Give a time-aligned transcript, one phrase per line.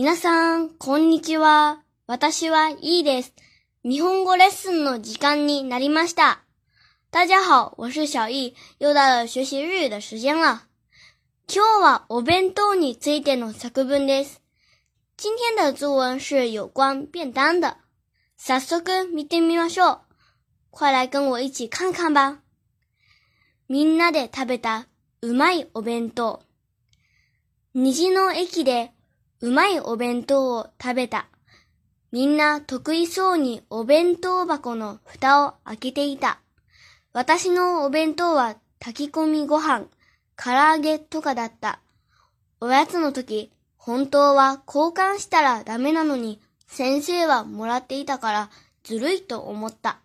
[0.00, 1.82] 皆さん、こんにちは。
[2.06, 3.34] 私はいいです。
[3.84, 6.38] 日本語レッスンの時間になりました。
[7.10, 10.60] 大家好，我是小易，又到了学习日语的时间了。
[11.48, 14.40] 今日はお弁当についての作文です。
[15.16, 17.78] 今天的作文是有关便当的。
[18.36, 18.80] 早速
[19.12, 19.98] 見てみましょう。
[20.70, 22.38] 快来跟我一起看看吧。
[23.68, 24.86] みんなで食べた
[25.22, 26.44] うまいお弁当。
[27.74, 28.92] 虹の駅で
[29.40, 31.28] うまいお弁当を食べた。
[32.10, 36.40] みんな得意そうにお弁当箱の蓋を開けていた。
[37.12, 39.84] 私のお弁当は炊き込みご飯、
[40.36, 41.78] 唐揚げとかだった。
[42.60, 48.50] おやつの時、本当は交換したらダメなのに、先生はもらっていたから
[48.82, 50.00] ずるいと思った。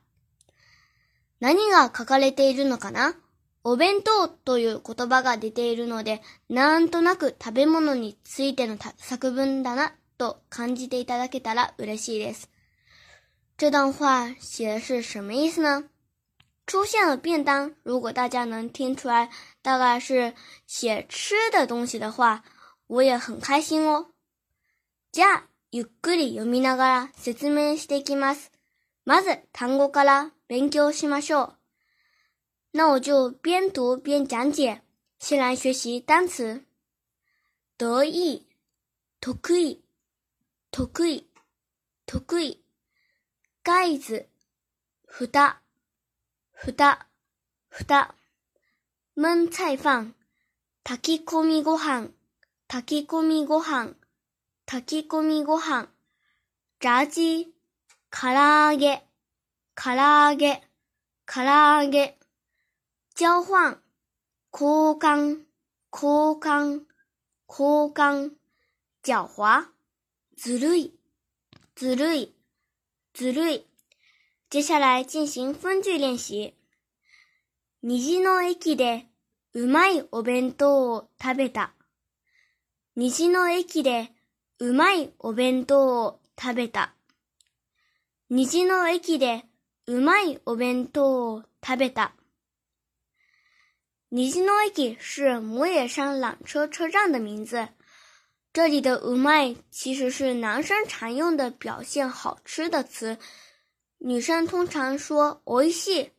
[1.39, 3.15] 何が書かれているのかな
[3.65, 12.49] お弁当という言葉が出ているので、なんとなく食べ物についての作文だなと感じていただけたら嬉しいです。
[13.57, 15.85] 这段话写的是什么意思呢？
[16.67, 19.29] 出现了便当，如果大家能听出来
[19.61, 20.33] 大概是
[20.67, 22.43] 写吃的东西的话，
[22.87, 24.07] 我也很开心哦。
[25.13, 28.51] じゃあ、ゆっくり読みながら説明していきます。
[29.05, 31.53] まず単語から勉強しましょう。
[32.75, 34.81] 那我就边读边讲解。
[35.19, 36.65] 先来学习单词，
[37.77, 38.45] 得意，
[39.21, 39.85] 得意，
[40.69, 41.29] 得意，
[42.05, 42.61] 得意，
[43.61, 44.27] 盖子，
[45.07, 45.61] 不搭，
[46.61, 47.07] 不搭，
[47.69, 48.15] 不搭，
[49.15, 50.13] 焖菜饭
[50.83, 51.23] ，takikomi g
[51.61, 52.11] みご飯，
[52.67, 53.95] 炊 takikomi g o h
[54.67, 55.45] takikomi
[56.79, 57.53] g a げ，
[58.11, 60.61] 唐揚げ，
[61.25, 62.22] 唐揚げ。
[63.15, 63.77] 交換、
[64.51, 65.45] 交換、
[65.91, 66.81] 交換、
[67.47, 68.31] 交換、
[69.03, 69.65] 狡猾、
[70.35, 70.95] ずるい、
[71.75, 72.33] ずるい、
[73.13, 73.67] ずるい。
[74.49, 76.53] 接下来进行分句練習。
[77.83, 79.05] 虹の駅で
[79.53, 81.75] うまいお弁当を食べた。
[82.95, 84.09] 虹の駅で
[84.57, 86.95] うまいお弁当を食べた。
[88.31, 89.45] 虹の駅で
[89.85, 92.13] うまいお弁当を食べた。
[94.15, 97.69] 尼基诺伊是母野山缆车车站的名字。
[98.53, 103.17] 这里的 u m i 其实是男生常用的表现好吃的词，
[103.97, 106.09] 女生通常说“おいしい”。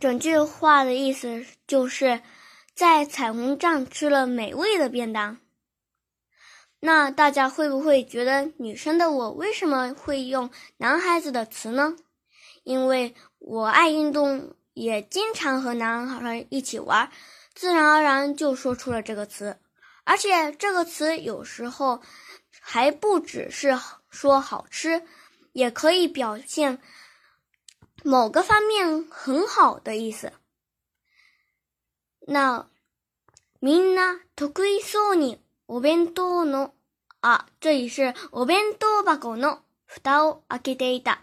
[0.00, 2.22] 整句话的意思就是
[2.74, 5.36] 在彩虹站吃了美味的便当。
[6.80, 11.94] 那大家会不会觉得女生的我为什么会用男孩子的词呢？
[12.64, 14.56] 因为我爱运动。
[14.76, 17.10] 也经常和男孩一起玩，
[17.54, 19.58] 自然而然就说出了这个词。
[20.04, 22.02] 而且这个词有时候
[22.60, 23.76] 还不只是
[24.10, 25.02] 说好吃，
[25.54, 26.78] 也可以表现
[28.04, 30.34] 某个方面很好的意思。
[32.28, 32.68] 那，
[33.58, 36.72] みんな得意そうにお弁当の
[37.20, 41.20] 啊，这里是お弁当箱のふを開けていた。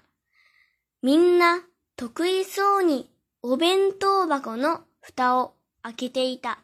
[1.03, 1.65] みんな
[1.95, 3.12] 得意そうに。
[3.45, 6.59] お弁当箱の蓋を開けていた。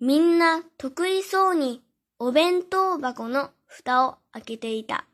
[0.00, 1.82] みんな得意そうに
[2.18, 5.04] お弁当箱の蓋を開けていた。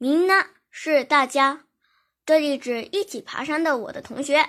[0.00, 1.60] みんな是大家，
[2.24, 4.44] 这里指一起爬山的我的同学。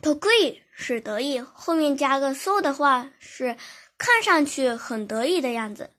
[0.00, 3.56] 得意是得意，后面加个 so 的话是
[3.98, 5.90] 看上去很得意的样子。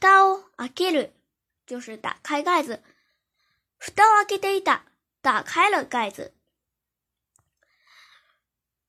[0.00, 1.10] 蓋を開ける
[1.66, 2.82] 就是打开盖子。
[3.78, 4.84] 蓋を開けていた。
[5.24, 6.34] 打开了盖子，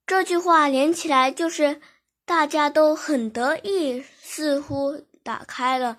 [0.06, 1.80] 这句话连起来就是
[2.26, 5.96] 大家都很得意，似乎打开了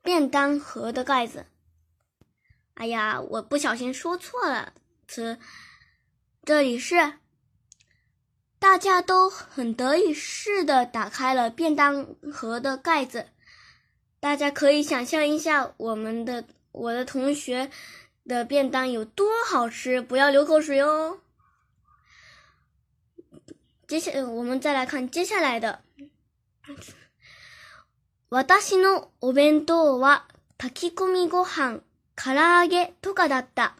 [0.00, 1.46] 便当盒的盖子。
[2.74, 4.74] 哎呀，我不小心说错了
[5.08, 5.40] 词，
[6.44, 7.14] 这里是
[8.60, 13.26] 大家都很得意似的打开了便当盒的盖子。
[14.20, 17.72] 大家可以想象一下，我们的我的同学。
[18.34, 21.18] 的便当有多好吃，不要流口水哦。
[23.88, 25.80] 接下来我们再来看接下来的。
[28.30, 30.22] 私のお弁当は
[30.58, 31.80] 炊き込みご飯、
[32.14, 33.74] 唐揚げとかだった。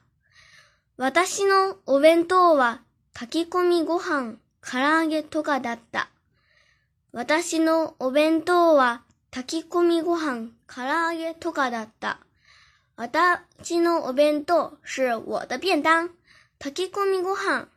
[0.96, 2.80] 私のお弁当は
[3.14, 6.08] 炊き込みご飯、唐揚げとかだった。
[7.12, 12.18] 私のお弁当は炊き込みご飯、唐揚げとかだった。
[13.00, 16.10] 我的今のお弁当是我的便当，
[16.58, 17.68] パキコ米ご飯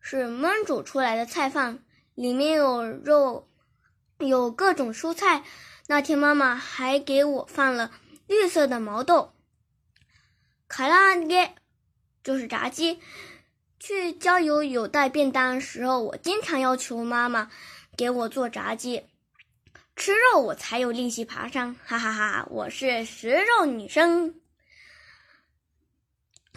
[0.00, 1.80] 是焖煮出来的菜饭，
[2.14, 3.46] 里面有肉，
[4.18, 5.44] 有各种蔬菜。
[5.88, 7.90] 那天妈妈还给我放了
[8.26, 9.32] 绿色的毛豆。
[10.66, 11.50] カラ
[12.24, 13.00] 就是炸鸡。
[13.78, 17.50] 去郊游有带便当时候，我经常要求妈妈
[17.98, 19.04] 给我做炸鸡。
[19.98, 22.46] 吃肉我才有力气爬山，哈哈哈！
[22.50, 24.36] 我是食肉女生。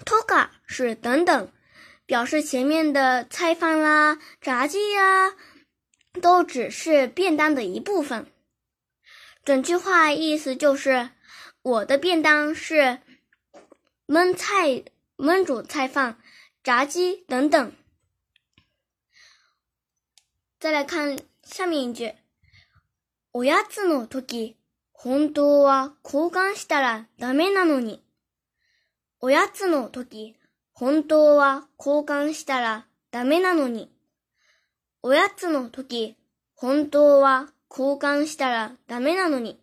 [0.06, 1.52] toka 是等等，
[2.06, 5.34] 表示前面的菜饭啦、炸鸡呀，
[6.22, 8.32] 都只是便当的一部分。
[9.44, 11.10] 整句话意思就是，
[11.64, 13.00] 我的便当是
[14.06, 14.86] 焖菜、
[15.18, 16.20] 焖煮菜饭、
[16.64, 17.74] 炸鸡等等。
[20.60, 22.14] 再来看下面一句。
[23.34, 24.58] おやつの時、
[24.92, 28.04] 本当は交換したらダメなのに。
[29.22, 30.36] おやつの時、
[30.74, 33.90] 本当は交換したらダメなのに。
[35.02, 36.18] おやつの時、
[36.56, 39.62] 本当は交換したらダメなのに。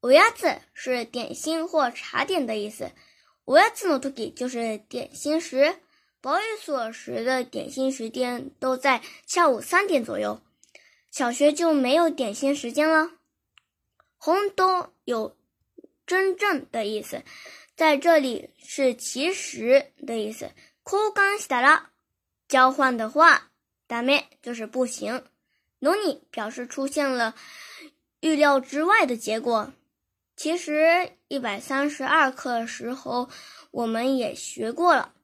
[0.00, 2.88] おやつ是点心或茶点的意思。
[3.44, 5.56] おやつの時就是点心时。
[6.22, 10.40] 保育所时的点心时间都在下午三点左右。
[11.10, 13.12] 小学就没有点心时间了。
[14.16, 15.36] 红豆有
[16.06, 17.22] 真正的意思，
[17.74, 20.50] 在这里是其实的意思。
[22.48, 23.50] 交換的话，
[23.86, 25.22] ダメ就是不行。
[25.80, 27.34] 努に表示出现了
[28.20, 29.70] 预料之外的结果。
[30.34, 33.28] 其实一百三十二课时候，
[33.70, 35.14] 我们也学过了。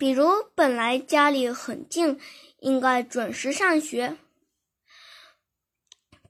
[0.00, 2.18] 比如本来家里很近，
[2.60, 4.16] 应该准时上学。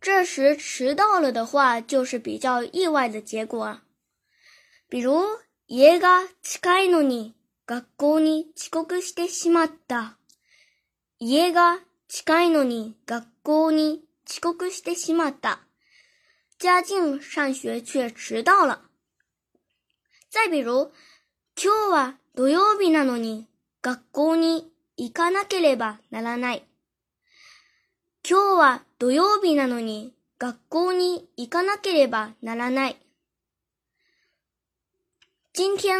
[0.01, 3.83] 这时迟到了的话，就是比较意外的结果。
[4.89, 5.23] 比如，
[5.69, 7.35] 家が近いのに
[7.65, 10.17] 学校に遅刻してしまった。
[11.19, 11.79] 家が
[12.09, 15.61] 近いのに学校に遅刻してしまった。
[16.59, 18.91] 家ャ上学却迟到了。
[20.29, 20.91] 再比如，
[21.55, 23.47] 今日は土曜日なのに。
[23.83, 26.65] 学校に行かなければならない。
[28.29, 32.97] 今日は土曜日なのに学校に行かなければならない。
[35.57, 35.97] 今天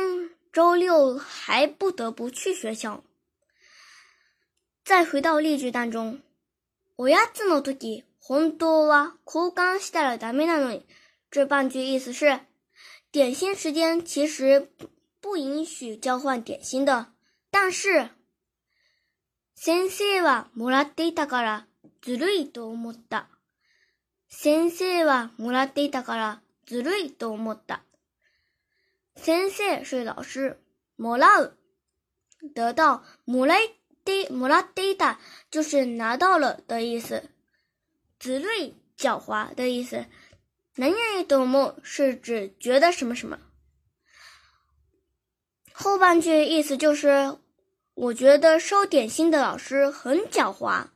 [0.53, 3.03] 周六还不得不去学校。
[4.85, 6.21] 再回到例句当中。
[6.99, 10.85] おやつの時、本当は交換したらダメなのに。
[11.31, 12.41] 这半句意思是，
[13.11, 14.69] 点心时间其实
[15.23, 17.15] 不允许交换点心的。
[17.51, 18.11] 但是，
[19.57, 21.67] 先生はもらっていたから
[22.01, 23.27] ずるいと思った。
[24.29, 27.83] 先生はもらっていたからずるいと思った。
[29.17, 30.59] 先生是老师，
[30.97, 31.55] もらう
[32.55, 33.57] 得到，もら
[34.05, 35.17] di，もら di だ
[35.51, 37.29] 就是拿到了的意思，
[38.21, 40.07] ずるい狡猾的意思。
[40.77, 43.41] 能言多木是指觉得什么什么。
[45.83, 47.39] 后半句意思就是，
[47.95, 50.89] 我觉得收点心的老师很狡猾。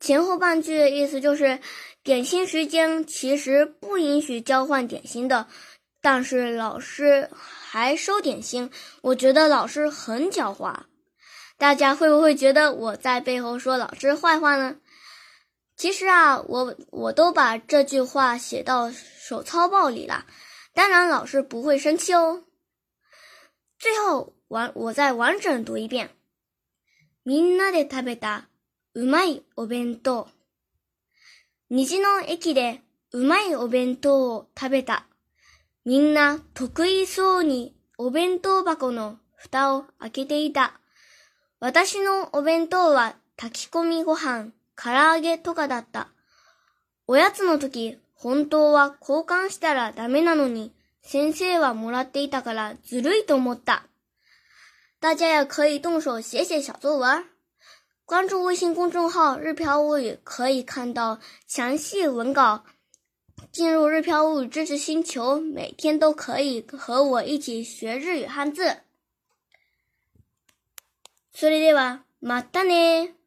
[0.00, 1.60] 前后半句意思就是，
[2.02, 5.46] 点心时间其实不允许交换点心的，
[6.02, 8.68] 但是老师还收点心，
[9.00, 10.74] 我觉得老师很狡猾。
[11.56, 14.74] 大家会不会觉得我在背后说老师坏话呢？
[15.76, 20.26] 其实啊，我我都把这句话写到手抄报里了，
[20.74, 22.42] 当然老师不会生气哦。
[23.86, 26.08] 最後、完我再完整读一遍。
[27.26, 28.48] みんなで食べた
[28.94, 30.26] うまいお弁当。
[31.68, 32.80] 虹の駅で
[33.12, 35.04] うまいお弁当を食べた。
[35.84, 40.80] みんな得意そうにお弁当箱の蓋を開けていた。
[41.60, 44.46] 私のお弁当は炊き込みご飯、
[44.82, 46.08] 唐揚げとかだった。
[47.06, 50.72] おやつの時、本当は交換したらダメなのに、
[51.04, 53.84] 先生はもらっていたからずるいと思った。
[55.02, 57.26] 大家也可以动手写写小作文，
[58.06, 62.64] 关注微信公众号“日飘物语”可以看到详细文稿。
[63.52, 68.78] 进入“日飘物语”知识星球，每天都可以和我一起学日语汉字。
[71.34, 73.23] それではまたね。